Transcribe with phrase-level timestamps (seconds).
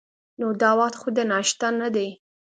[0.39, 2.09] نو دا وخت خو د ناشتا نه دی.